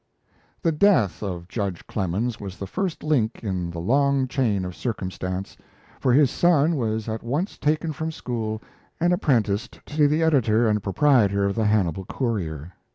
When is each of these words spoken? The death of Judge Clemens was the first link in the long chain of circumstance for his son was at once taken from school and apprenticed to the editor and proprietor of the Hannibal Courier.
The 0.63 0.71
death 0.71 1.21
of 1.21 1.47
Judge 1.47 1.85
Clemens 1.85 2.39
was 2.39 2.57
the 2.57 2.65
first 2.65 3.03
link 3.03 3.43
in 3.43 3.69
the 3.69 3.77
long 3.77 4.27
chain 4.27 4.65
of 4.65 4.75
circumstance 4.75 5.55
for 5.99 6.11
his 6.11 6.31
son 6.31 6.75
was 6.75 7.07
at 7.07 7.21
once 7.21 7.55
taken 7.59 7.93
from 7.93 8.11
school 8.11 8.63
and 8.99 9.13
apprenticed 9.13 9.79
to 9.85 10.07
the 10.07 10.23
editor 10.23 10.67
and 10.67 10.81
proprietor 10.81 11.45
of 11.45 11.53
the 11.55 11.65
Hannibal 11.65 12.05
Courier. 12.05 12.73